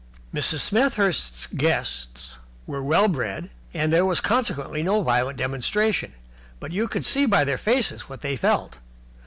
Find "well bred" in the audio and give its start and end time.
2.81-3.51